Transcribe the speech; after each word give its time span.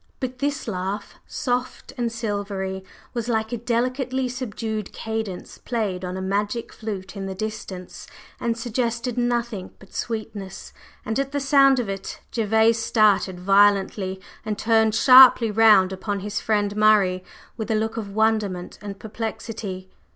But 0.19 0.39
this 0.39 0.67
laugh, 0.67 1.19
soft 1.27 1.93
and 1.95 2.11
silvery, 2.11 2.83
was 3.13 3.29
like 3.29 3.51
a 3.53 3.57
delicately 3.57 4.27
subdued 4.27 4.91
cadence 4.93 5.59
played 5.59 6.03
on 6.03 6.17
a 6.17 6.23
magic 6.23 6.73
flute 6.73 7.15
in 7.15 7.27
the 7.27 7.35
distance, 7.35 8.07
and 8.39 8.57
suggested 8.57 9.15
nothing 9.15 9.75
but 9.77 9.93
sweetness; 9.93 10.73
and 11.05 11.19
at 11.19 11.33
the 11.33 11.39
sound 11.39 11.77
of 11.79 11.87
it 11.87 12.19
Gervase 12.33 12.79
started 12.81 13.39
violently 13.39 14.19
and 14.43 14.57
turned 14.57 14.95
sharply 14.95 15.51
round 15.51 15.93
upon 15.93 16.21
his 16.21 16.41
friend 16.41 16.75
Murray 16.75 17.23
with 17.55 17.69
a 17.69 17.75
look 17.75 17.95
of 17.95 18.09
wonderment 18.15 18.79
and 18.81 18.97
perplexity. 18.97 19.87